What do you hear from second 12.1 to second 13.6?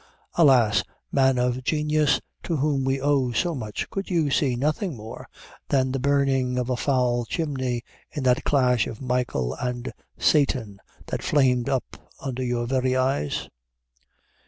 under your very eyes?